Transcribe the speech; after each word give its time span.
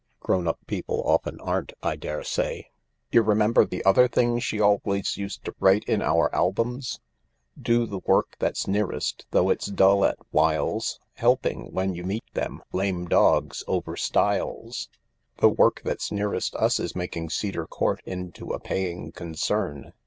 Grown 0.19 0.47
up 0.47 0.57
people 0.65 1.03
often 1.05 1.39
aren't, 1.41 1.73
I 1.83 1.95
daresay. 1.95 2.69
You 3.11 3.21
THE 3.21 3.27
LARK 3.27 3.27
169 3.27 3.29
remember 3.29 3.65
the 3.67 3.85
other 3.87 4.07
thing 4.07 4.39
she 4.39 4.59
always 4.59 5.15
used 5.15 5.45
to 5.45 5.53
write 5.59 5.83
in 5.83 6.01
our 6.01 6.33
albums:' 6.33 6.99
Do 7.69 7.85
the 7.85 7.99
work 7.99 8.35
that's 8.39 8.67
nearest 8.67 9.27
Though 9.29 9.51
it's 9.51 9.67
dull 9.67 10.03
at 10.03 10.17
whiles— 10.31 10.99
Helping, 11.21 11.71
when 11.71 11.93
you 11.93 12.03
meet 12.03 12.25
them, 12.33 12.63
Lame 12.73 13.05
dogs 13.07 13.63
over 13.67 13.95
stiles.' 13.95 14.89
The 15.37 15.49
work 15.49 15.81
that's 15.85 16.11
nearest 16.11 16.55
us 16.55 16.79
is 16.79 16.95
making 16.95 17.29
Cedar 17.29 17.67
Court 17.67 18.01
into 18.03 18.53
a 18.53 18.59
paying 18.59 19.11
concern. 19.11 19.93